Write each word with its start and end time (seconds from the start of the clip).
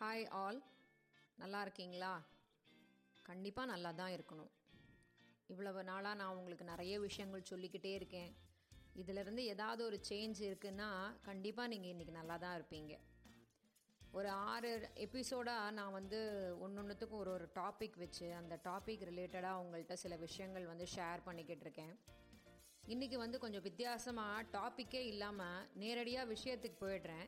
Hi 0.00 0.24
all 0.28 0.58
நல்லா 1.38 1.60
இருக்கீங்களா? 1.62 2.12
கண்டிப்பாக 3.22 3.70
நல்லா 3.72 3.92
தான் 3.92 4.14
இருக்கணும். 4.16 4.50
இவ்வளவு 5.46 5.84
நாளாக 5.84 6.14
நான் 6.14 6.36
உங்களுக்கு 6.36 6.64
நிறைய 6.64 7.00
விஷயங்கள் 7.00 7.42
சொல்லிக்கிட்டே 7.42 7.92
இருக்கேன். 7.94 8.32
இதிலிருந்து 8.94 9.44
ஏதாவது 9.44 9.84
ஒரு 9.84 10.00
சேஞ்ச் 10.08 10.40
இருக்குன்னா 10.40 10.88
கண்டிப்பாக 11.22 11.68
நீங்கள் 11.68 11.92
இன்றைக்கி 11.92 12.10
நல்லா 12.10 12.36
தான் 12.36 12.56
இருப்பீங்க. 12.58 12.94
ஒரு 14.12 14.30
ஆறு 14.30 14.90
எபிசோடாக 14.94 15.70
நான் 15.70 15.92
வந்து 15.92 16.20
ஒன்று 16.60 16.82
ஒன்றுத்துக்கும் 16.82 17.22
ஒரு 17.24 17.30
ஒரு 17.30 17.48
டாபிக் 17.54 17.96
வச்சு 17.96 18.34
அந்த 18.34 18.58
டாபிக் 18.64 19.06
ரிலேட்டடாக 19.10 19.62
உங்கள்கிட்ட 19.62 19.92
சில 19.92 20.16
விஷயங்கள் 20.16 20.66
வந்து 20.66 20.86
ஷேர் 20.96 21.24
பண்ணிக்கிட்டு 21.24 21.62
இருக்கேன். 21.62 21.94
இன்றைக்கி 22.88 23.16
வந்து 23.16 23.38
கொஞ்சம் 23.38 23.62
வித்தியாசமாக 23.62 24.44
டாப்பிக்கே 24.58 25.04
இல்லாமல் 25.12 25.66
நேரடியாக 25.74 26.34
விஷயத்துக்கு 26.34 26.78
போயிடுறேன். 26.86 27.26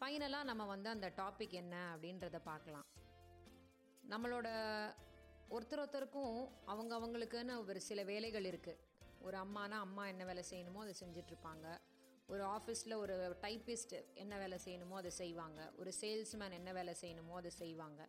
ஃபைனலாக 0.00 0.48
நம்ம 0.48 0.62
வந்து 0.72 0.88
அந்த 0.94 1.08
டாபிக் 1.18 1.54
என்ன 1.60 1.74
அப்படின்றத 1.92 2.36
பார்க்கலாம். 2.50 2.86
நம்மளோட 4.12 4.48
ஒருத்தர் 5.54 5.80
ஒருத்தருக்கும் 5.82 6.36
அவங்க 6.72 6.92
அவங்களுக்குன்னு 6.98 7.54
ஒரு 7.62 7.80
சில 7.88 8.02
வேலைகள் 8.10 8.46
இருக்குது 8.50 8.80
ஒரு 9.26 9.36
அம்மானா 9.44 9.78
அம்மா 9.86 10.02
என்ன 10.12 10.22
வேலை 10.28 10.42
செய்யணுமோ 10.50 10.80
அதை 10.84 10.94
செஞ்சிட்ருப்பாங்க. 11.00 11.66
ஒரு 12.32 12.42
ஆஃபீஸில் 12.56 12.94
ஒரு 13.02 13.14
டைப்பிஸ்ட் 13.44 13.94
என்ன 14.22 14.34
வேலை 14.42 14.58
செய்யணுமோ 14.66 14.96
அதை 15.00 15.10
செய்வாங்க. 15.20 15.60
ஒரு 15.80 15.92
சேல்ஸ்மேன் 16.00 16.56
என்ன 16.58 16.72
வேலை 16.78 16.94
செய்யணுமோ 17.02 17.34
அதை 17.40 17.52
செய்வாங்க. 17.62 18.00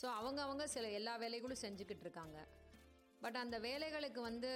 ஸோ 0.00 0.06
அவங்க 0.18 0.40
அவங்க 0.46 0.66
சில 0.76 0.88
எல்லா 0.98 1.14
வேலைகளும் 1.24 1.62
செஞ்சுக்கிட்டு 1.64 2.06
இருக்காங்க 2.06 2.38
பட் 3.24 3.38
அந்த 3.42 3.56
வேலைகளுக்கு 3.66 4.20
வந்து 4.30 4.52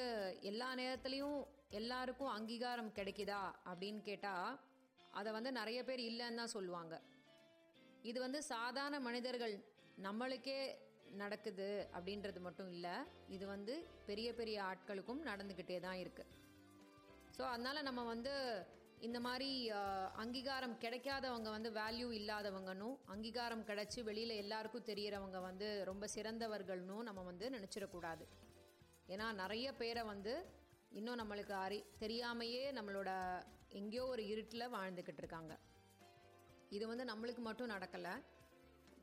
எல்லா 0.50 0.68
நேரத்துலையும் 0.82 1.38
எல்லாருக்கும் 1.80 2.34
அங்கீகாரம் 2.36 2.94
கிடைக்குதா 2.98 3.42
அப்படின்னு 3.70 4.00
கேட்டால் 4.08 4.48
அதை 5.18 5.30
வந்து 5.32 5.50
நிறைய 5.52 5.80
பேர் 5.84 6.02
இல்லைன்னு 6.08 6.40
தான் 6.42 6.54
சொல்லுவாங்க. 6.56 6.94
இது 8.04 8.18
வந்து 8.20 8.40
சாதாரண 8.52 8.96
மனிதர்கள் 9.00 9.54
நம்மளுக்கே 9.98 10.60
நடக்குது 11.20 11.68
அப்படின்றது 11.94 12.40
மட்டும் 12.40 12.70
இல்லை 12.70 12.94
இது 13.28 13.44
வந்து 13.46 13.74
பெரிய 14.06 14.28
பெரிய 14.34 14.56
ஆட்களுக்கும் 14.70 15.22
நடந்துக்கிட்டே 15.28 15.76
தான் 15.80 16.00
இருக்குது 16.04 16.32
ஸோ 17.36 17.42
அதனால் 17.52 17.86
நம்ம 17.88 18.02
வந்து 18.04 18.34
இந்த 19.06 19.18
மாதிரி 19.20 19.48
அங்கீகாரம் 20.22 20.76
கிடைக்காதவங்க 20.82 21.48
வந்து 21.50 21.70
வேல்யூ 21.72 22.08
இல்லாதவங்கனும் 22.12 22.96
அங்கீகாரம் 23.06 23.66
கிடைச்சி 23.68 24.00
வெளியில் 24.02 24.40
எல்லாருக்கும் 24.42 24.86
தெரிகிறவங்க 24.88 25.40
வந்து 25.40 25.68
ரொம்ப 25.84 26.06
சிறந்தவர்கள்னும் 26.14 27.02
நம்ம 27.02 27.22
வந்து 27.22 27.48
நினச்சிடக்கூடாது 27.50 28.24
ஏன்னா 29.08 29.26
நிறைய 29.42 29.66
பேரை 29.72 30.04
வந்து 30.04 30.34
இன்னும் 30.92 31.20
நம்மளுக்கு 31.20 31.54
அறி 31.64 31.78
தெரியாமையே 32.00 32.64
நம்மளோட 32.72 33.10
எங்கேயோ 33.80 34.04
ஒரு 34.14 34.22
இருட்டில் 34.32 34.72
வாழ்ந்துக்கிட்டு 34.76 35.22
இருக்காங்க. 35.24 35.54
இது 36.76 36.84
வந்து 36.90 37.04
நம்மளுக்கு 37.10 37.42
மட்டும் 37.48 37.72
நடக்கலை. 37.74 38.14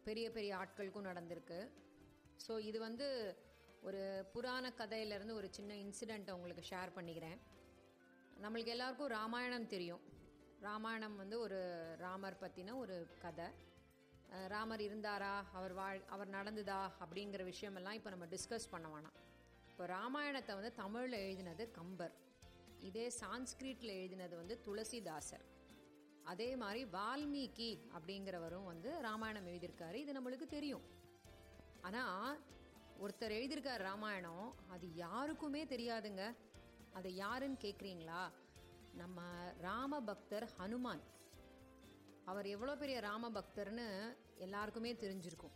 பெரிய 0.08 0.28
பெரிய 0.36 0.52
ஆட்களுக்கும் 0.62 1.10
நடந்திருக்கு. 1.10 1.60
ஸோ 2.46 2.54
இது 2.70 2.80
வந்து 2.88 3.08
ஒரு 3.88 4.02
புராண 4.34 4.66
கதையிலேருந்து 4.80 5.38
ஒரு 5.40 5.48
சின்ன 5.58 5.74
இன்சிடெண்ட்டை 5.84 6.36
உங்களுக்கு 6.38 6.64
ஷேர் 6.72 6.96
பண்ணிக்கிறேன். 6.98 7.38
நம்மளுக்கு 8.44 8.74
எல்லாருக்கும் 8.76 9.14
ராமாயணம் 9.18 9.72
தெரியும். 9.74 10.04
ராமாயணம் 10.68 11.16
வந்து 11.22 11.36
ஒரு 11.46 11.60
ராமர் 12.06 12.42
பற்றின 12.44 12.76
ஒரு 12.84 12.96
கதை. 13.24 13.48
ராமர் 14.54 14.82
இருந்தாரா? 14.88 15.34
அவர் 15.58 15.74
வாழ் 15.80 16.00
அவர் 16.16 16.30
நடந்ததா? 16.38 16.82
அப்படிங்கிற 17.04 17.42
விஷயமெல்லாம் 17.52 17.98
இப்போ 18.00 18.12
நம்ம 18.14 18.28
டிஸ்கஸ் 18.36 18.72
பண்ண 18.74 18.88
வேணாம். 18.94 19.18
இப்போ 19.72 19.86
ராமாயணத்தை 19.96 20.54
வந்து 20.60 20.72
தமிழில் 20.84 21.22
எழுதினது 21.26 21.66
கம்பர். 21.80 22.16
இதே 22.90 23.06
சான்ஸ்கிரிட்டில் 23.22 23.98
எழுதினது 24.00 24.36
வந்து 24.42 24.56
துளசிதாசர். 24.66 25.46
அதே 26.32 26.50
மாதிரி 26.56 26.82
வால்மீகி 26.96 27.72
அப்படிங்கிறவரும் 27.96 28.70
வந்து 28.72 28.90
ராமாயணம் 29.02 29.48
எழுதியிருக்காரு. 29.48 29.98
இது 30.04 30.12
நம்மளுக்கு 30.18 30.48
தெரியும். 30.56 30.86
ஆனால் 31.82 32.40
ஒருத்தர் 33.04 33.36
எழுதியிருக்கார் 33.40 33.86
ராமாயணம். 33.90 34.48
அது 34.68 34.88
யாருக்குமே 34.96 35.64
தெரியாதுங்க. 35.66 36.24
அது 36.94 37.10
யாருன்னு 37.16 37.64
கேட்குறீங்களா 37.64 38.22
நம்ம 39.02 39.22
ராம 39.62 40.02
பக்தர் 40.02 40.46
ஹனுமான். 40.58 41.04
அவர் 42.32 42.48
எவ்வளோ 42.56 42.76
பெரிய 42.76 42.98
ராம 43.10 43.30
பக்தர்னு 43.30 43.88
எல்லாருக்குமே 44.46 44.94
தெரிஞ்சிருக்கும். 45.04 45.56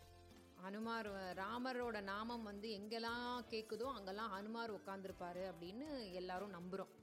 ஹனுமார் 0.64 1.10
ராமரோட 1.42 1.98
நாமம் 2.14 2.44
வந்து 2.44 2.68
எங்கெல்லாம் 2.78 3.34
கேட்குதோ 3.50 3.88
அங்கெல்லாம் 3.98 4.32
ஹனுமார் 4.36 4.78
உட்காந்துருப்பாரு 4.78 5.44
அப்படின்னு 5.52 5.88
எல்லாரும் 6.22 6.56
நம்புகிறோம் 6.58 6.94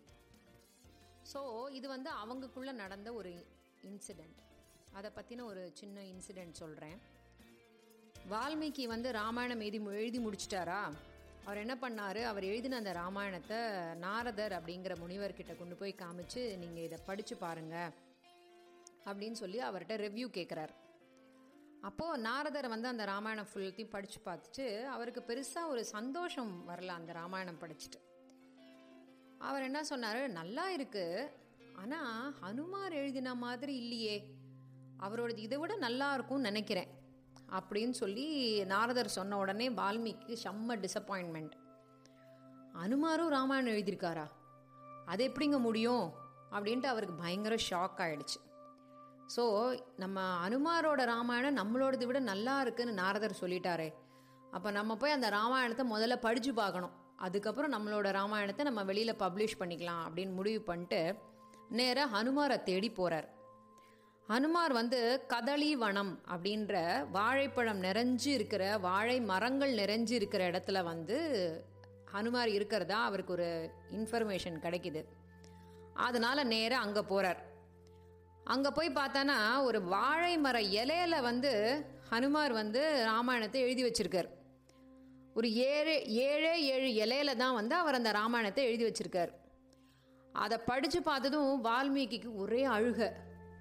ஸோ 1.32 1.70
இது 1.70 1.88
வந்து 1.88 2.10
அவங்களுக்குள்ளே 2.10 2.72
நடந்த 2.72 3.12
ஒரு 3.12 3.46
இன்சிடெண்ட் 3.82 4.38
அதை 4.92 5.10
பற்றின 5.16 5.44
ஒரு 5.44 5.70
சின்ன 5.74 6.00
இன்சிடெண்ட் 6.00 6.52
சொல்கிறேன் 6.52 6.98
வால்மீகி 8.30 8.84
வந்து 8.84 9.12
ராமாயணம் 9.12 9.60
எழுதி 9.60 9.84
எழுதி 9.84 10.18
முடிச்சிட்டாரா? 10.18 10.92
அவர் 11.44 11.58
என்ன 11.58 11.74
பண்ணார்? 11.74 12.22
அவர் 12.22 12.44
எழுதின 12.44 12.76
அந்த 12.76 12.92
ராமாயணத்தை 12.92 13.58
நாரதர் 13.94 14.52
அப்படிங்கிற 14.52 14.94
முனிவர்கிட்ட 15.00 15.58
கொண்டு 15.58 15.74
போய் 15.74 15.94
காமிச்சு 15.98 16.56
நீங்கள் 16.58 16.82
இதை 16.82 16.98
படித்து 17.06 17.36
பாருங்க. 17.36 17.90
அப்படின்னு 19.06 19.32
சொல்லி 19.32 19.60
அவர்கிட்ட 19.62 19.96
ரிவ்யூ 20.06 20.28
கேட்குறார் 20.38 20.72
அப்போது 21.82 22.22
நாரதர் 22.22 22.68
வந்து 22.68 22.88
அந்த 22.88 23.04
ராமாயணம் 23.04 23.48
ஃபுல்லத்தையும் 23.54 23.90
படித்து 23.90 24.20
பார்த்துட்டு 24.24 24.84
அவருக்கு 24.84 25.22
பெருசாக 25.28 25.66
ஒரு 25.66 25.84
சந்தோஷம் 25.84 26.68
வரல 26.68 26.86
அந்த 26.86 27.12
ராமாயணம் 27.12 27.60
படிச்சுட்டு. 27.60 28.00
அவர் 29.49 29.66
என்ன 29.69 29.81
சொன்னார்? 29.84 30.21
நல்லா 30.38 30.71
இருக்கு. 30.71 31.05
ஆனால் 31.81 32.34
ஹனுமார் 32.43 32.94
எழுதின 33.00 33.34
மாதிரி 33.34 33.75
இல்லையே. 33.77 34.16
அவரோடது 35.05 35.41
இதை 35.47 35.59
விட 35.59 35.77
நல்லா 35.77 36.15
இருக்கும்னு 36.15 36.49
நினைக்கிறேன். 36.50 36.91
அப்படின்னு 37.56 37.94
சொல்லி 38.03 38.27
நாரதர் 38.72 39.16
சொன்ன 39.16 39.37
உடனே 39.37 39.66
வால்மீகி 39.81 40.37
செம்ம 40.44 40.77
டிசப்பாயின்மெண்ட் 40.84 41.55
அனுமாரும் 42.82 43.32
ராமாயணம் 43.37 43.75
எழுதியிருக்காரா? 43.75 44.27
அது 45.06 45.22
எப்படிங்க 45.28 45.59
முடியும்? 45.59 46.06
அப்படின்ட்டு 46.55 46.88
அவருக்கு 46.93 47.22
பயங்கர 47.22 47.55
ஷாக் 47.71 48.00
ஆயிடுச்சு. 48.05 48.38
ஸோ 49.34 49.44
நம்ம 49.97 50.21
அனுமாரோட 50.47 51.03
ராமாயணம் 51.12 51.59
நம்மளோடதை 51.61 52.06
விட 52.06 52.19
நல்லா 52.32 52.55
இருக்குன்னு 52.61 52.93
நாரதர் 52.93 53.41
சொல்லிட்டாரே. 53.41 53.88
அப்போ 54.50 54.71
நம்ம 54.71 54.97
போய் 54.97 55.16
அந்த 55.19 55.28
ராமாயணத்தை 55.31 55.84
முதல்ல 55.94 56.16
படித்து 56.16 56.55
பார்க்கணும். 56.55 56.94
அதுக்கப்புறம் 57.16 57.72
நம்மளோட 57.72 58.10
ராமாயணத்தை 58.10 58.64
நம்ம 58.64 58.84
வெளியில் 58.84 59.20
பப்ளிஷ் 59.22 59.60
பண்ணிக்கலாம் 59.60 60.02
அப்படின்னு 60.06 60.32
முடிவு 60.32 60.60
பண்ணிட்டு 60.60 61.14
நேராக 61.69 62.12
ஹனுமாரை 62.14 62.62
தேடி 62.62 62.91
போகிறார் 62.91 63.28
ஹனுமார் 64.28 64.72
வந்து 64.72 65.26
கதளி 65.26 65.76
வனம் 65.76 66.12
அப்படின்ற 66.34 66.75
வாழைப்பழம் 67.10 67.82
நிறைஞ்சு 67.82 68.26
இருக்கிற 68.26 68.78
வாழை 68.78 69.20
மரங்கள் 69.20 69.72
நிறைஞ்சு 69.75 70.10
இருக்கிற 70.10 70.50
இடத்துல 70.50 70.82
வந்து 70.84 71.19
ஹனுமார் 72.12 72.47
இருக்கிறதா 72.47 73.04
அவருக்கு 73.04 73.32
ஒரு 73.32 73.48
இன்ஃபர்மேஷன் 73.91 74.56
கிடைக்குது. 74.64 75.04
அதனால 75.92 76.44
நேராக 76.44 76.84
அங்கே 76.86 77.00
போகிறார் 77.00 77.41
அங்கே 78.44 78.70
போய் 78.70 78.96
பார்த்தானா 79.00 79.62
ஒரு 79.62 79.82
வாழை 79.82 80.38
மர 80.38 80.60
இலையில 80.60 81.20
வந்து 81.22 81.52
ஹனுமார் 82.10 82.52
வந்து 82.52 83.04
ராமாயணத்தை 83.04 83.60
எழுதி 83.60 83.84
வச்சிருக்கார். 83.84 84.31
ஒரு 85.36 85.48
ஏழு 85.54 85.94
ஏழே 86.06 86.52
ஏழு 86.72 86.88
இலையில 87.04 87.30
தான் 87.36 87.54
வந்து 87.54 87.74
அவர் 87.74 87.94
அந்த 87.94 88.10
ராமாயணத்தை 88.12 88.64
எழுதி 88.64 88.84
வச்சிருக்கார். 88.84 89.32
அதை 90.32 90.56
படித்து 90.66 91.02
பார்த்ததும் 91.02 91.64
வால்மீகிக்கு 91.64 92.30
ஒரே 92.34 92.66
அழுக. 92.66 93.10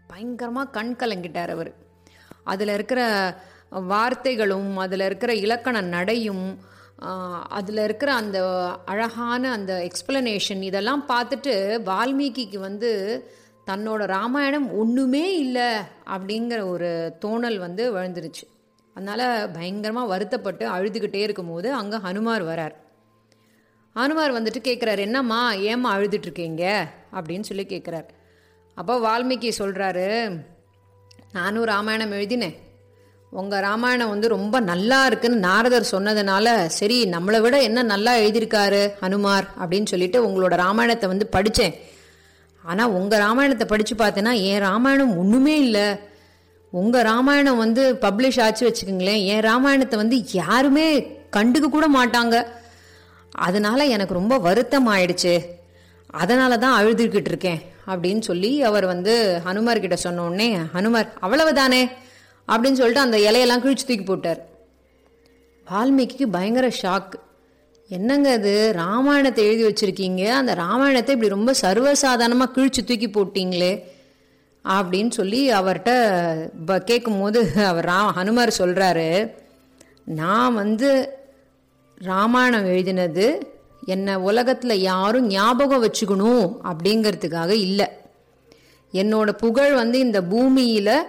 பயங்கரமாக 0.08 0.70
கண் 0.70 0.94
கலங்கிட்டார் 1.00 1.50
அவர். 1.50 1.72
அதில் 2.44 2.68
இருக்கிற 2.68 3.02
வார்த்தைகளும் 3.92 4.78
அதில் 4.78 5.00
இருக்கிற 5.00 5.34
இலக்கண 5.36 5.82
நடையும் 5.82 6.46
அதில் 7.50 7.78
இருக்கிற 7.78 8.14
அந்த 8.14 8.40
அழகான 8.86 9.52
அந்த 9.52 9.90
எக்ஸ்பிளனேஷன் 9.90 10.62
இதெல்லாம் 10.62 11.04
பார்த்துட்டு 11.08 11.56
வால்மீகிக்கு 11.90 12.60
வந்து 12.60 12.92
தன்னோட 13.66 14.02
ராமாயணம் 14.06 14.78
ஒன்றுமே 14.78 15.26
இல்லை 15.38 15.70
அப்படிங்கிற 16.06 16.60
ஒரு 16.68 16.90
தோணல் 17.20 17.58
வந்து 17.58 17.84
விழுந்துருச்சு. 17.96 18.46
அதனால் 18.96 19.52
பயங்கரமாக 19.54 20.12
வருத்தப்பட்டு 20.14 20.66
அழுதுகிட்டே 20.76 21.22
இருக்கும்போது 21.26 21.68
அங்கே 21.80 21.98
ஹனுமார் 22.06 22.44
வரார். 22.50 22.76
ஹனுமார் 23.96 24.36
வந்துட்டு 24.38 24.60
கேட்குறாரு 24.68 25.02
என்னம்மா 25.08 25.40
ஏம்மா 25.72 25.90
அழுதுட்டுருக்கீங்க 25.96 26.64
அப்படின்னு 27.18 27.48
சொல்லி 27.50 27.66
கேட்குறார் 27.72 28.08
அப்போ 28.78 28.94
வால்மீகி 29.08 29.50
சொல்கிறாரு 29.62 30.08
நானும் 31.38 31.68
ராமாயணம் 31.72 32.16
எழுதினேன். 32.18 32.56
உங்கள் 33.32 33.64
ராமாயணம் 33.68 34.12
வந்து 34.14 34.28
ரொம்ப 34.36 34.56
நல்லா 34.70 34.98
இருக்குன்னு 35.06 35.38
நாரதர் 35.46 35.92
சொன்னதுனால 35.92 36.48
சரி 36.78 36.98
நம்மளை 37.14 37.40
விட 37.42 37.56
என்ன 37.62 37.84
நல்லா 37.94 38.14
எழுதியிருக்காரு 38.24 38.82
ஹனுமார்? 39.02 39.46
அப்படின்னு 39.62 39.92
சொல்லிட்டு 39.94 40.20
உங்களோட 40.28 40.56
ராமாயணத்தை 40.66 41.08
வந்து 41.14 41.28
படித்தேன் 41.36 41.76
ஆனால் 42.64 42.94
உங்கள் 43.00 43.24
ராமாயணத்தை 43.26 43.68
படித்து 43.68 43.96
பார்த்தேன்னா 43.96 44.34
என் 44.50 44.66
ராமாயணம் 44.70 45.18
ஒன்றுமே 45.22 45.56
இல்லை. 45.66 45.88
உங்கள் 46.80 47.04
ராமாயணம் 47.04 47.58
வந்து 47.58 47.84
பப்ளிஷ் 48.02 48.42
ஆச்சு 48.42 48.64
வச்சுக்கோங்களேன். 48.68 49.26
என் 49.26 49.42
ராமாயணத்தை 49.42 49.98
வந்து 49.98 50.18
யாருமே 50.32 50.86
கண்டுக்க 51.36 51.68
கூட 51.70 51.88
மாட்டாங்க. 51.98 52.36
அதனால் 53.48 53.92
எனக்கு 53.96 54.14
ரொம்ப 54.14 54.38
வருத்தம் 54.38 54.88
ஆயிடுச்சு 54.88 55.36
அதனால 56.08 56.58
தான் 56.58 56.76
அழுதுகிட்டு 56.80 57.32
இருக்கேன் 57.34 57.62
அப்படின்னு 57.88 58.20
சொல்லி 58.20 58.62
அவர் 58.62 58.86
வந்து 58.86 59.42
ஹனுமார் 59.46 59.80
கிட்ட 59.80 59.96
சொன்ன 59.96 60.24
உடனே 60.24 60.58
ஹனுமார் 60.74 61.10
அவ்வளவுதானே? 61.22 61.84
அப்படின்னு 62.48 62.80
சொல்லிட்டு 62.80 63.06
அந்த 63.06 63.18
இலையெல்லாம் 63.18 63.64
கிழிச்சு 63.64 63.88
தூக்கி 63.90 64.04
போட்டார். 64.04 64.42
வால்மீகிக்கு 65.72 66.26
பயங்கர 66.32 66.68
ஷாக் 66.82 67.14
என்னங்க 67.88 68.32
அது 68.32 68.72
ராமாயணத்தை 68.76 69.44
எழுதி 69.46 69.64
வச்சிருக்கீங்க. 69.70 70.24
அந்த 70.30 70.54
ராமாயணத்தை 70.54 71.16
இப்படி 71.16 71.36
ரொம்ப 71.38 71.54
சர்வசாதாரணமாக 71.62 72.54
கிழிச்சு 72.56 72.84
தூக்கி 72.90 73.10
போட்டிங்களே. 73.10 73.74
அப்படின்னு 74.66 75.10
சொல்லி 75.10 75.52
அவர்கிட்ட 75.52 75.92
ப 76.66 76.80
கேட்கும்போது 76.80 77.66
அவர் 77.66 77.86
ரா 77.86 78.12
ஹனுமார் 78.16 78.52
சொல்கிறாரு 78.58 79.32
நான் 80.06 80.54
வந்து 80.54 81.10
ராமாயணம் 81.96 82.66
எழுதினது 82.66 83.42
என்னை 83.86 84.16
உலகத்தில் 84.16 84.80
யாரும் 84.80 85.28
ஞாபகம் 85.28 85.84
வச்சுக்கணும் 85.84 86.58
அப்படிங்கிறதுக்காக 86.64 87.50
இல்லை. 87.50 87.88
என்னோட 88.92 89.32
புகழ் 89.32 89.74
வந்து 89.74 90.00
இந்த 90.00 90.24
பூமியில் 90.24 91.04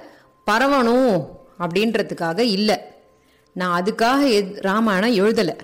பரவணும் 0.51 1.27
அப்படின்றதுக்காக 1.59 2.39
இல்லை. 2.39 2.79
நான் 3.53 3.83
அதுக்காக 3.83 4.31
எத் 4.31 4.57
ராமாயணம் 4.57 5.27
எழுதலை. 5.27 5.59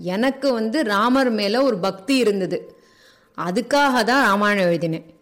எனக்கு 0.00 0.52
வந்து 0.52 0.84
ராமர் 0.84 1.30
மேலே 1.30 1.58
ஒரு 1.58 1.78
பக்தி 1.78 2.16
இருந்தது. 2.16 2.76
அதுக்காக 3.46 4.04
தான் 4.04 4.04
ராமாயணம் 4.04 4.64
எழுதினேன். 4.64 5.15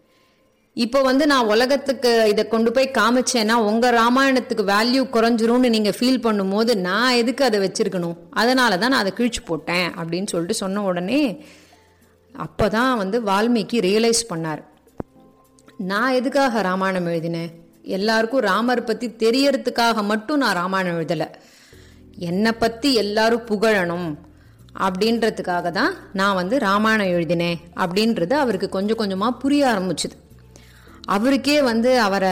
இப்போ 0.83 0.99
வந்து 1.07 1.25
நான் 1.31 1.49
உலகத்துக்கு 1.53 2.09
இதை 2.31 2.43
கொண்டு 2.53 2.69
போய் 2.75 2.87
காமிச்சேன்னா 2.97 3.55
உங்கள் 3.67 3.93
ராமாயணத்துக்கு 3.99 4.63
வேல்யூ 4.71 5.01
குறைஞ்சிரும்னு 5.13 5.69
நீங்கள் 5.75 5.95
ஃபீல் 5.97 6.23
பண்ணும்போது 6.25 6.71
நான் 6.87 7.17
எதுக்கு 7.19 7.43
அதை 7.47 7.59
வச்சுருக்கணும்? 7.65 8.17
அதனால 8.41 8.77
தான் 8.81 8.91
நான் 8.93 9.03
அதை 9.03 9.13
கிழிச்சு 9.19 9.41
போட்டேன் 9.49 9.87
அப்படின்னு 9.99 10.31
சொல்லிட்டு 10.31 10.61
சொன்ன 10.63 10.83
உடனே 10.89 11.21
அப்போ 12.45 12.65
தான் 12.77 12.99
வந்து 13.01 13.19
வால்மீகி 13.29 13.77
ரியலைஸ் 13.87 14.23
பண்ணார். 14.31 14.63
நான் 15.91 16.17
எதுக்காக 16.19 16.63
ராமாயணம் 16.69 17.07
எழுதினேன்? 17.11 17.49
எல்லாருக்கும் 17.97 18.45
ராமர் 18.49 18.87
பற்றி 18.89 19.09
தெரியறதுக்காக 19.23 20.03
மட்டும் 20.11 20.41
நான் 20.43 20.57
ராமாயணம் 20.61 20.97
எழுதலை. 20.99 21.29
என்னை 22.31 22.53
பற்றி 22.63 22.91
எல்லாரும் 23.03 23.47
புகழணும் 23.51 24.09
அப்படின்றதுக்காக 24.87 25.67
தான் 25.79 25.93
நான் 26.19 26.37
வந்து 26.41 26.55
ராமாயணம் 26.67 27.13
எழுதினேன் 27.15 27.57
அப்படின்றது 27.83 28.35
அவருக்கு 28.43 28.69
கொஞ்சம் 28.77 29.01
கொஞ்சமாக 29.03 29.39
புரிய 29.43 29.63
ஆரம்பிச்சுது. 29.73 30.15
அவருக்கே 31.05 31.61
வந்து 31.61 31.99
அவரை 31.99 32.29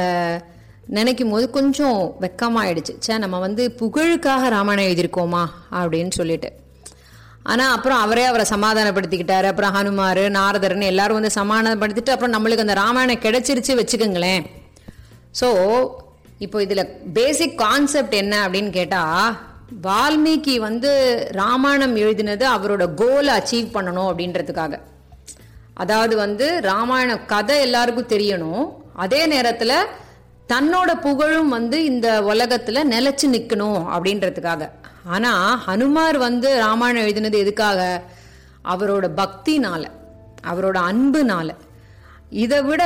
நினைக்கும் 0.88 1.30
போது 1.30 1.50
கொஞ்சம் 1.50 2.16
வெக்கமாயிடுச்சு. 2.22 2.96
சே 3.00 3.18
நம்ம 3.18 3.40
வந்து 3.40 3.72
புகழுக்காக 3.72 4.50
ராமாயணம் 4.50 4.86
எழுதியிருக்கோமா? 4.86 5.46
அப்படின்னு 5.72 6.12
சொல்லிட்டு. 6.12 6.52
ஆனால் 7.44 7.76
அப்புறம் 7.76 8.00
அவரே 8.00 8.24
அவரை 8.24 8.46
சமாதானப்படுத்திக்கிட்டாரு. 8.50 9.44
அப்புறம் 9.44 9.76
ஹனுமார் 9.76 10.40
நாரதர்னு 10.40 10.82
எல்லாரும் 10.82 11.22
வந்து 11.22 11.42
சமாதானப்படுத்திட்டு 11.42 12.10
அப்புறம் 12.10 12.34
நம்மளுக்கு 12.34 12.58
அந்த 12.58 12.74
ராமாயணம் 12.74 13.20
கிடைச்சிருச்சு 13.20 13.84
வச்சுக்கோங்களேன். 13.84 14.46
ஸோ 15.42 15.88
இப்போ 16.38 16.62
இதில் 16.62 16.88
பேசிக் 17.14 17.58
கான்செப்ட் 17.58 18.14
என்ன 18.14 18.48
அப்படின்னு 18.48 18.70
கேட்டால் 18.70 19.38
வால்மீகி 19.84 20.56
வந்து 20.58 21.24
ராமாயணம் 21.32 21.96
எழுதினது 21.96 22.46
அவரோட 22.58 22.94
கோலை 22.94 23.38
அச்சீவ் 23.38 23.76
பண்ணணும் 23.76 24.12
அப்படின்றதுக்காக. 24.12 24.80
அதாவது 25.74 26.16
வந்து 26.16 26.48
ராமாயண 26.62 27.18
கதை 27.34 27.60
எல்லாருக்கும் 27.60 28.12
தெரியணும். 28.14 28.66
அதே 28.94 29.26
நேரத்தில் 29.26 29.78
தன்னோட 30.50 30.92
புகழும் 31.02 31.50
வந்து 31.50 31.78
இந்த 31.86 32.08
உலகத்தில் 32.24 32.90
நிலச்சி 32.94 33.28
நிற்கணும் 33.36 33.82
அப்படின்றதுக்காக. 33.94 34.64
ஆனால் 35.16 35.60
ஹனுமார் 35.68 36.18
வந்து 36.18 36.50
ராமாயணம் 36.66 37.04
எழுதினது 37.06 37.38
எதுக்காக? 37.44 37.82
அவரோட 38.74 39.06
பக்தினால 39.22 39.84
அவரோட 40.52 40.78
அன்புனால. 40.90 41.50
இதை 42.44 42.60
விட 42.62 42.84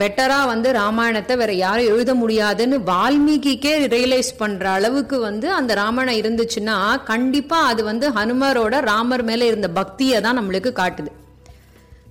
பெட்டராக 0.00 0.46
வந்து 0.46 0.68
ராமாயணத்தை 0.72 1.34
வேற 1.36 1.52
யாரும் 1.52 1.90
எழுத 1.92 2.14
முடியாதுன்னு 2.14 2.76
வால்மீகிக்கே 2.90 3.74
ரியலைஸ் 3.94 4.30
பண்ணுற 4.40 4.64
அளவுக்கு 4.78 5.18
வந்து 5.18 5.52
அந்த 5.52 5.74
ராமாயணம் 5.74 6.20
இருந்துச்சுன்னா 6.22 7.04
கண்டிப்பாக 7.04 7.70
அது 7.70 7.84
வந்து 7.84 8.08
ஹனுமரோட 8.10 8.80
ராமர் 8.90 9.24
மேலே 9.30 9.46
இருந்த 9.46 9.68
பக்தியை 9.68 10.20
தான் 10.20 10.38
நம்மளுக்கு 10.40 10.72
காட்டுது. 10.80 11.12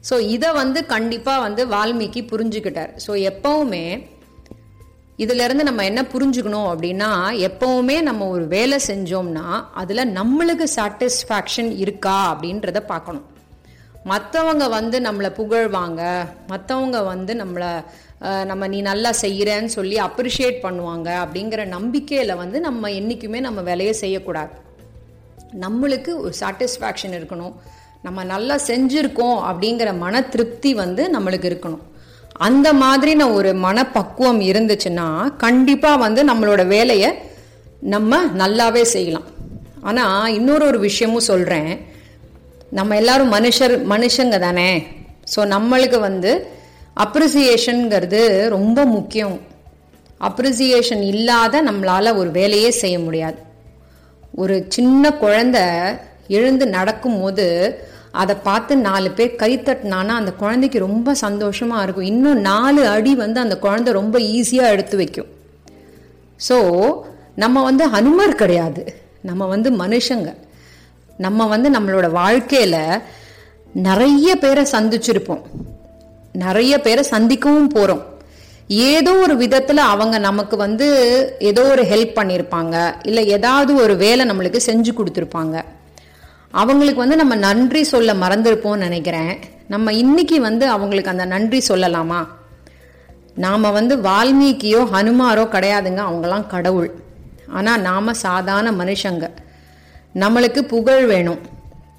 ஸோ 0.09 0.15
இதை 0.35 0.49
வந்து 0.61 0.79
கண்டிப்பாக 0.94 1.44
வந்து 1.45 1.61
வால்மீகி 1.73 2.21
புரிஞ்சுக்கிட்டார். 2.31 2.91
ஸோ 3.05 3.11
எப்பவுமே 3.31 3.85
இதிலிருந்து 5.23 5.63
நம்ம 5.67 5.83
என்ன 5.89 6.01
புரிஞ்சுக்கணும் 6.11 6.67
அப்படின்னா 6.71 7.11
எப்பவுமே 7.47 7.95
நம்ம 8.07 8.25
ஒரு 8.33 8.44
வேலை 8.55 8.77
செஞ்சோம்னா 8.89 9.45
அதில் 9.81 10.11
நம்மளுக்கு 10.19 10.65
சாட்டிஸ்ஃபேக்ஷன் 10.75 11.71
இருக்கா 11.83 12.17
அப்படின்றத 12.33 12.81
பார்க்கணும். 12.91 13.25
மற்றவங்க 14.11 14.65
வந்து 14.75 14.97
நம்மளை 15.07 15.29
புகழ்வாங்க 15.39 16.01
மற்றவங்க 16.51 16.97
வந்து 17.13 17.33
நம்மளை 17.41 17.71
நம்ம 18.51 18.67
நீ 18.73 18.79
நல்லா 18.91 19.09
செய்கிறேன்னு 19.23 19.71
சொல்லி 19.77 19.97
அப்ரிஷியேட் 20.05 20.59
பண்ணுவாங்க 20.65 21.09
அப்படிங்கிற 21.23 21.65
நம்பிக்கையில் 21.73 22.39
வந்து 22.44 22.59
நம்ம 22.67 22.91
என்றைக்குமே 22.99 23.39
நம்ம 23.47 23.61
வேலையை 23.71 23.95
செய்யக்கூடாது. 24.03 24.53
நம்மளுக்கு 25.65 26.13
ஒரு 26.25 26.33
சாட்டிஸ்ஃபேக்ஷன் 26.44 27.15
இருக்கணும். 27.17 27.53
நம்ம 28.05 28.23
நல்லா 28.33 28.55
செஞ்சுருக்கோம் 28.69 29.38
அப்படிங்கிற 29.49 29.89
மன 30.03 30.21
திருப்தி 30.33 30.71
வந்து 30.83 31.03
நம்மளுக்கு 31.15 31.47
இருக்கணும். 31.51 31.83
அந்த 32.47 32.67
மாதிரி 32.83 33.11
நான் 33.19 33.38
ஒரு 33.39 33.51
மனப்பக்குவம் 33.65 34.41
இருந்துச்சுன்னா 34.49 35.07
கண்டிப்பாக 35.45 36.01
வந்து 36.05 36.23
நம்மளோட 36.29 36.63
வேலையை 36.75 37.09
நம்ம 37.94 38.19
நல்லாவே 38.41 38.83
செய்யலாம். 38.94 39.27
ஆனால் 39.89 40.33
இன்னொரு 40.38 40.63
ஒரு 40.71 40.79
விஷயமும் 40.79 41.29
சொல்கிறேன் 41.31 41.71
நம்ம 42.77 42.95
எல்லாரும் 43.01 43.33
மனுஷர் 43.38 43.75
மனுஷங்க 43.94 44.38
தானே. 44.45 44.69
ஸோ 45.33 45.39
நம்மளுக்கு 45.55 45.99
வந்து 45.99 46.31
அப்ரிசியேஷனுங்கிறது 47.05 48.21
ரொம்ப 48.55 48.79
முக்கியம். 48.95 49.35
அப்ரிசியேஷன் 50.29 51.03
இல்லாத 51.13 51.61
நம்மளால் 51.69 52.17
ஒரு 52.21 52.29
வேலையே 52.38 52.71
செய்ய 52.81 52.97
முடியாது. 52.99 53.39
ஒரு 54.41 54.55
சின்ன 54.75 55.11
குழந்த 55.23 55.59
எழுந்து 56.27 56.68
நடக்கும் 56.68 57.19
போது 57.21 57.45
அதை 58.12 58.35
பார்த்து 58.35 58.74
நாலு 58.77 59.12
பேர் 59.12 59.35
கை 59.35 59.51
தட்டினானா 59.57 60.13
அந்த 60.19 60.31
குழந்தைக்கு 60.31 60.79
ரொம்ப 60.79 61.13
சந்தோஷமாக 61.13 61.83
இருக்கும். 61.83 62.09
இன்னும் 62.13 62.41
நாலு 62.41 62.88
அடி 62.88 63.15
வந்து 63.15 63.39
அந்த 63.39 63.59
குழந்தை 63.59 63.94
ரொம்ப 63.94 64.19
ஈஸியாக 64.19 64.74
எடுத்து 64.75 64.97
வைக்கும். 64.97 65.29
ஸோ 66.50 66.57
நம்ம 67.35 67.63
வந்து 67.63 67.85
ஹனுமர் 67.88 68.33
கிடையாது. 68.35 68.83
நம்ம 69.21 69.45
வந்து 69.45 69.71
மனுஷங்க. 69.83 70.29
நம்ம 71.18 71.47
வந்து 71.47 71.69
நம்மளோட 71.69 72.12
வாழ்க்கையில் 72.12 73.01
நிறைய 73.88 74.35
பேரை 74.35 74.65
சந்திச்சிருப்போம். 74.71 75.44
நிறைய 76.31 76.73
பேரை 76.81 77.03
சந்திக்கவும் 77.12 77.73
போகிறோம் 77.75 78.03
ஏதோ 78.69 79.12
ஒரு 79.25 79.35
விதத்தில் 79.38 79.89
அவங்க 79.94 80.18
நமக்கு 80.18 80.56
வந்து 80.57 80.88
ஏதோ 81.39 81.62
ஒரு 81.73 81.83
ஹெல்ப் 81.83 82.18
பண்ணியிருப்பாங்க 82.19 82.75
இல்லை 83.03 83.27
ஏதாவது 83.27 83.71
ஒரு 83.83 83.95
வேலை 83.95 84.23
நம்மளுக்கு 84.30 84.59
செஞ்சு 84.69 84.92
கொடுத்துருப்பாங்க. 84.97 85.57
அவங்களுக்கு 86.51 86.99
வந்து 86.99 87.16
நம்ம 87.16 87.35
நன்றி 87.35 87.83
சொல்ல 87.83 88.13
மறந்துருப்போம்னு 88.13 88.77
நினைக்கிறேன். 88.77 89.39
நம்ம 89.68 89.94
இன்னைக்கு 89.94 90.42
வந்து 90.42 90.69
அவங்களுக்கு 90.69 91.09
அந்த 91.09 91.25
நன்றி 91.25 91.63
சொல்லலாமா? 91.68 92.27
நாம் 93.35 93.61
வந்து 93.61 93.97
வால்மீகியோ 93.97 94.80
ஹனுமாரோ 94.94 95.44
கிடையாதுங்க 95.45 96.01
அவங்களாம் 96.09 96.47
கடவுள். 96.47 96.92
ஆனால் 97.47 97.81
நாம் 97.81 98.13
சாதாரண 98.13 98.83
மனுஷங்க. 98.83 99.30
நம்மளுக்கு 100.16 100.61
புகழ் 100.61 101.06
வேணும். 101.06 101.39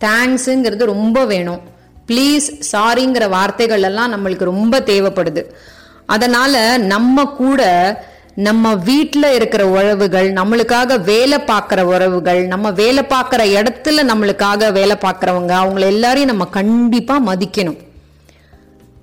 தேங்க்ஸுங்கிறது 0.04 0.84
ரொம்ப 0.84 1.24
வேணும். 1.24 1.60
ப்ளீஸ் 2.06 2.62
சாரிங்கிற 2.72 3.28
வார்த்தைகள் 3.28 3.82
எல்லாம் 3.82 4.12
நம்மளுக்கு 4.12 4.44
ரொம்ப 4.44 4.80
தேவைப்படுது. 4.80 5.44
அதனால் 6.06 6.80
நம்ம 6.80 7.24
கூட 7.24 7.62
நம்ம 8.46 8.74
வீட்டில் 8.74 9.34
இருக்கிற 9.34 9.68
உறவுகள் 9.68 10.32
நம்மளுக்காக 10.32 11.00
வேலை 11.00 11.38
பார்க்குற 11.38 11.80
உறவுகள் 11.80 12.46
நம்ம 12.46 12.70
வேலை 12.70 13.02
பார்க்குற 13.08 13.42
இடத்துல 13.58 14.02
நம்மளுக்காக 14.10 14.72
வேலை 14.72 14.96
பார்க்குறவங்க 15.00 15.52
அவங்கள 15.62 15.78
எல்லாரையும் 15.78 16.28
நம்ம 16.28 16.44
கண்டிப்பாக 16.44 17.34
மதிக்கணும். 17.34 17.78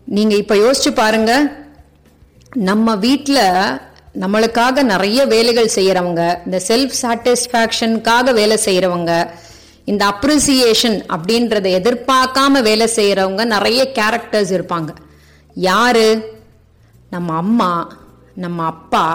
நீங்கள் 0.05 0.37
இப்போ 0.37 0.55
யோசிச்சு 0.55 0.91
பாருங்க 0.95 1.33
நம்ம 2.53 2.95
வீட்டில் 2.95 3.43
நம்மளுக்காக 4.19 4.83
நிறைய 4.83 5.25
வேலைகள் 5.25 5.75
செய்கிறவங்க 5.75 6.37
இந்த 6.45 6.61
செல்ஃப் 6.67 6.95
சாட்டிஸ்ஃபேக்ஷனுக்காக 7.01 8.33
வேலை 8.33 8.59
செய்கிறவங்க 8.65 9.29
இந்த 9.85 10.05
அப்ரிசியேஷன் 10.05 10.97
அப்படின்றத 11.15 11.67
எதிர்பார்க்காம 11.79 12.61
வேலை 12.61 12.89
செய்கிறவங்க 12.95 13.45
நிறைய 13.45 13.91
கேரக்டர்ஸ் 13.93 14.53
இருப்பாங்க. 14.57 14.89
யாரு? 15.53 16.07
நம்ம 17.09 17.35
அம்மா. 17.35 17.97
நம்ம 18.43 18.59
அப்பா 18.73 19.05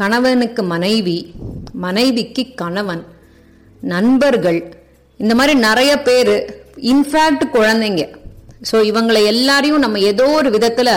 கணவனுக்கு 0.00 0.62
மனைவி 0.72 1.18
மனைவிக்கு 1.84 2.42
கணவன் 2.62 3.04
நண்பர்கள் 3.82 4.60
இந்த 5.20 5.32
மாதிரி 5.38 5.54
நிறைய 5.58 5.92
பேர் 6.08 6.34
இன்ஃபேக்ட் 6.92 7.44
குழந்தைங்க. 7.56 8.04
ஸோ 8.70 8.76
இவங்களை 8.90 9.20
எல்லாரையும் 9.32 9.84
நம்ம 9.84 10.00
ஏதோ 10.12 10.26
ஒரு 10.40 10.50
விதத்தில் 10.56 10.92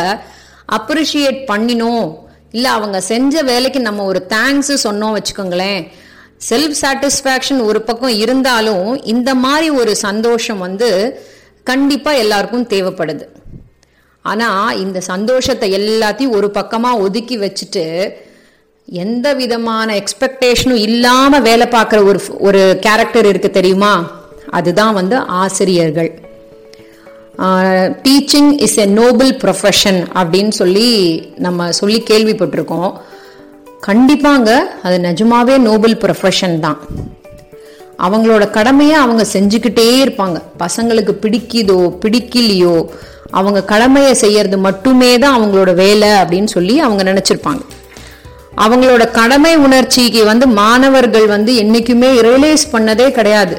அப்ரிஷியேட் 0.78 1.40
பண்ணினோம். 1.52 2.08
இல்லை 2.56 2.70
அவங்க 2.78 2.98
செஞ்ச 3.12 3.42
வேலைக்கு 3.52 3.80
நம்ம 3.88 4.06
ஒரு 4.12 4.22
தேங்க்ஸு 4.36 4.76
சொன்னோம் 4.88 5.16
வச்சுக்கோங்களேன். 5.18 5.82
செல்ஃப் 6.50 6.78
சாட்டிஸ்ஃபேக்ஷன் 6.82 7.62
ஒரு 7.70 7.82
பக்கம் 7.90 8.20
இருந்தாலும் 8.24 8.88
இந்த 9.14 9.30
மாதிரி 9.46 9.70
ஒரு 9.82 9.94
சந்தோஷம் 10.08 10.64
வந்து 10.68 10.90
கண்டிப்பாக 11.72 12.22
எல்லாருக்கும் 12.24 12.70
தேவைப்படுது. 12.74 13.26
ஆனால் 14.32 14.78
இந்த 14.84 15.00
சந்தோஷத்தை 15.12 15.68
எல்லாத்தையும் 15.80 16.36
ஒரு 16.40 16.48
பக்கமாக 16.60 17.02
ஒதுக்கி 17.06 17.38
வச்சுட்டு 17.44 17.86
எந்த 19.04 19.28
விதமான 19.42 19.90
எக்ஸ்பெக்டேஷனும் 20.02 20.84
இல்லாமல் 20.88 21.46
வேலை 21.48 21.66
பார்க்குற 21.76 22.00
ஒரு 22.12 22.20
ஒரு 22.48 22.62
கேரக்டர் 22.86 23.30
இருக்குது 23.32 23.58
தெரியுமா? 23.58 23.94
அதுதான் 24.58 24.98
வந்து 25.00 25.16
ஆசிரியர்கள். 25.42 26.12
Teaching 28.06 28.50
is 28.66 28.80
a 28.86 28.88
noble 29.02 29.32
profession 29.44 30.00
அப்படின்னு 30.20 30.54
சொல்லி 30.62 30.90
நம்ம 31.46 31.70
சொல்லி 31.80 32.00
கேள்விப்பட்டிருக்கோம். 32.10 32.92
கண்டிப்பாங்க 33.88 34.50
அது 34.86 34.96
நிஜமாவே 35.08 35.56
நோபல் 35.68 35.96
ப்ரொஃபஷன் 36.04 36.58
தான். 36.66 36.80
அவங்களோட 38.06 38.44
கடமையை 38.58 38.98
அவங்க 39.04 39.24
செஞ்சுக்கிட்டே 39.36 39.88
இருப்பாங்க. 40.04 40.38
பசங்களுக்கு 40.64 41.14
பிடிக்குதோ 41.24 41.80
பிடிக்கலையோ 42.04 42.76
அவங்க 43.38 43.60
கடமையை 43.72 44.14
செய்யறது 44.24 44.58
மட்டுமே 44.58 45.12
தான் 45.18 45.36
அவங்களோட 45.38 45.72
வேலை 45.74 46.10
அப்படின்னு 46.22 46.50
சொல்லி 46.56 46.76
அவங்க 46.80 47.04
நினச்சிருப்பாங்க. 47.12 47.64
அவங்களோட 48.66 49.04
கடமை 49.12 49.52
உணர்ச்சிக்கு 49.56 50.22
வந்து 50.30 50.46
மாணவர்கள் 50.62 51.28
வந்து 51.28 51.52
என்றைக்குமே 51.56 52.10
ரியலைஸ் 52.28 52.66
பண்ணதே 52.72 53.12
கிடையாது. 53.18 53.58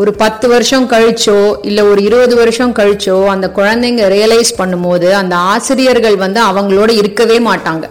ஒரு 0.00 0.10
பத்து 0.22 0.48
வருஷம் 0.48 0.88
கழிச்சோ 0.90 1.38
இல்லை 1.68 1.82
ஒரு 1.90 2.00
இருபது 2.08 2.34
வருஷம் 2.40 2.74
கழிச்சோ 2.78 3.16
அந்த 3.34 3.46
குழந்தைங்க 3.58 4.02
ரியலைஸ் 4.14 4.52
பண்ணும்போது 4.58 5.08
அந்த 5.20 5.34
ஆசிரியர்கள் 5.52 6.16
வந்து 6.16 6.40
அவங்களோட 6.50 6.90
இருக்கவே 7.02 7.38
மாட்டாங்க. 7.48 7.86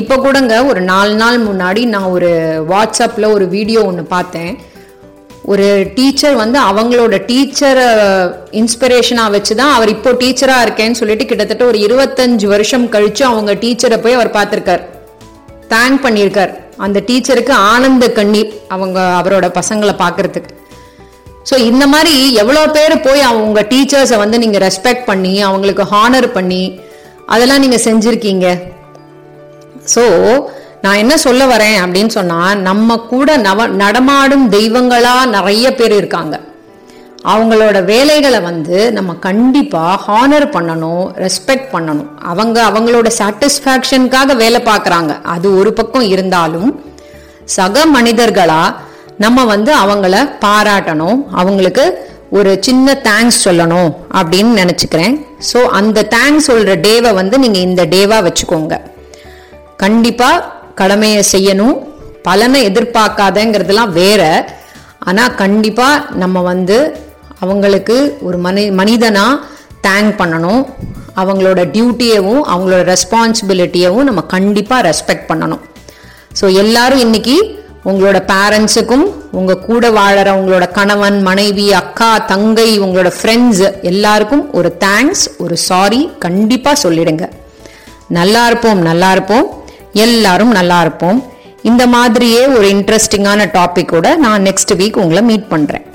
இப்போ 0.00 0.16
கூடங்க 0.16 0.54
ஒரு 0.66 0.80
நாலு 0.80 1.14
நாள் 1.14 1.38
முன்னாடி 1.46 1.84
நான் 1.94 2.12
ஒரு 2.16 2.30
வாட்ஸ்அப்பில் 2.72 3.32
ஒரு 3.36 3.46
வீடியோ 3.48 3.80
ஒன்று 3.84 4.04
பார்த்தேன். 4.16 4.52
ஒரு 5.52 5.92
டீச்சர் 5.96 6.34
வந்து 6.34 6.58
அவங்களோட 6.58 7.14
டீச்சரை 7.28 7.86
இன்ஸ்பிரேஷனாக 8.60 9.30
வச்சு 9.30 9.54
தான் 9.54 9.72
அவர் 9.76 9.92
இப்போ 9.94 10.10
டீச்சராக 10.22 10.64
இருக்கேன்னு 10.66 10.98
சொல்லிட்டு 11.00 11.24
கிட்டத்தட்ட 11.26 11.64
ஒரு 11.64 11.78
இருபத்தஞ்சு 11.86 12.46
வருஷம் 12.46 12.86
கழிச்சு 12.94 13.22
அவங்க 13.22 13.52
டீச்சரை 13.52 13.98
போய் 14.04 14.18
அவர் 14.18 14.36
பார்த்துருக்கார். 14.36 14.82
தேங்க் 15.74 16.04
பண்ணியிருக்கார். 16.06 16.52
அந்த 16.76 17.02
டீச்சருக்கு 17.08 17.54
ஆனந்த 17.72 18.08
கண்ணீர் 18.18 18.52
அவங்க 18.68 19.00
அவரோட 19.20 19.48
பசங்களை 19.58 19.94
பார்க்கறதுக்கு. 20.04 20.52
ஸோ 21.50 21.56
இந்த 21.70 21.86
மாதிரி 21.86 22.34
எவ்வளோ 22.34 22.62
பேர் 22.76 22.94
போய் 23.00 23.20
அவங்க 23.20 23.60
டீச்சர்ஸை 23.72 24.16
வந்து 24.24 24.38
நீங்கள் 24.38 24.62
ரெஸ்பெக்ட் 24.68 25.04
பண்ணி 25.10 25.42
அவங்களுக்கு 25.42 25.82
ஹானர் 25.92 26.28
பண்ணி 26.32 26.80
அதெல்லாம் 27.26 27.62
நீங்கள் 27.64 27.84
செஞ்சுருக்கீங்க. 27.88 28.46
ஸோ 29.94 30.04
நான் 30.84 31.00
என்ன 31.02 31.14
சொல்ல 31.24 31.42
வரேன் 31.52 31.78
அப்படின்னு 31.84 32.12
சொன்னால் 32.18 32.60
நம்ம 32.68 32.96
கூட 33.12 33.30
நவ 33.46 33.66
நடமாடும் 33.82 34.44
தெய்வங்களா 34.54 35.14
நிறைய 35.34 35.66
பேர் 35.78 35.94
இருக்காங்க. 36.00 36.36
அவங்களோட 37.32 37.78
வேலைகளை 37.90 38.38
வந்து 38.46 38.76
நம்ம 38.96 39.14
கண்டிப்பாக 39.26 39.96
ஹானர் 40.04 40.46
பண்ணணும் 40.54 41.02
ரெஸ்பெக்ட் 41.24 41.66
பண்ணணும். 41.72 42.10
அவங்க 42.30 42.58
அவங்களோட 42.68 43.08
சாட்டிஸ்ஃபேக்ஷனுக்காக 43.18 44.36
வேலை 44.42 44.60
பார்க்குறாங்க. 44.68 45.14
அது 45.34 45.48
ஒரு 45.60 45.72
பக்கம் 45.80 46.06
இருந்தாலும் 46.14 46.70
சக 47.56 47.84
மனிதர்களா 47.96 48.62
நம்ம 49.24 49.44
வந்து 49.54 49.72
அவங்கள 49.82 50.14
பாராட்டணும். 50.44 51.18
அவங்களுக்கு 51.40 51.84
ஒரு 52.38 52.50
சின்ன 52.66 52.94
தேங்க்ஸ் 53.08 53.40
சொல்லணும் 53.46 53.90
அப்படின்னு 54.18 54.52
நினச்சிக்கிறேன். 54.62 55.14
ஸோ 55.50 55.60
அந்த 55.80 56.06
தேங்க்ஸ் 56.16 56.48
சொல்கிற 56.50 56.74
டேவை 56.86 57.12
வந்து 57.20 57.38
நீங்கள் 57.44 57.66
இந்த 57.68 57.84
டேவாக 57.94 58.24
வச்சுக்கோங்க. 58.28 58.74
கண்டிப்பாக 59.84 60.38
கடமையை 60.80 61.22
செய்யணும். 61.34 61.76
பலனை 62.26 62.60
எதிர்பார்க்காதங்கிறதுலாம் 62.70 63.94
வேற. 64.00 64.22
ஆனால் 65.08 65.36
கண்டிப்பாக 65.42 66.04
நம்ம 66.22 66.40
வந்து 66.52 66.78
அவங்களுக்கு 67.44 67.96
ஒரு 68.28 68.38
மனி 68.46 68.64
மனிதனாக 68.80 69.42
தேங்க் 69.86 70.12
பண்ணணும். 70.20 70.62
அவங்களோட 71.20 71.60
டியூட்டியவும் 71.74 72.42
அவங்களோட 72.52 72.82
ரெஸ்பான்சிபிலிட்டியவும் 72.94 74.06
நம்ம 74.08 74.20
கண்டிப்பாக 74.34 74.84
ரெஸ்பெக்ட் 74.88 75.30
பண்ணணும். 75.30 75.62
ஸோ 76.38 76.46
எல்லாரும் 76.62 77.02
இன்னைக்கு 77.06 77.36
உங்களோட 77.90 78.18
பேரண்ட்ஸுக்கும் 78.30 79.04
உங்கள் 79.38 79.62
கூட 79.68 79.84
வாழற 79.98 80.28
உங்களோட 80.38 80.64
கணவன் 80.78 81.18
மனைவி 81.28 81.66
அக்கா 81.80 82.10
தங்கை 82.32 82.68
உங்களோட 82.84 83.10
ஃப்ரெண்ட்ஸ் 83.18 83.62
எல்லாருக்கும் 83.90 84.44
ஒரு 84.58 84.70
தேங்க்ஸ் 84.84 85.24
ஒரு 85.44 85.56
சாரி 85.68 86.00
கண்டிப்பாக 86.24 86.82
சொல்லிடுங்க. 86.84 87.26
நல்லா 88.18 88.42
இருப்போம் 88.50 88.82
நல்லா 88.90 89.10
இருப்போம். 89.16 89.46
எல்லாரும் 89.92 90.52
நல்லா 90.52 90.80
இருப்போம். 90.80 91.18
இந்த 91.62 91.86
மாதிரியே 91.86 92.46
ஒரு 92.46 92.66
இன்ட்ரெஸ்டிங்கான 92.68 93.46
டாபிக்கோட 93.56 94.16
நான் 94.16 94.42
நெக்ஸ்ட் 94.42 94.76
வீக் 94.80 95.00
உங்களை 95.02 95.22
மீட் 95.22 95.48
பண்ணுறேன் 95.50 95.86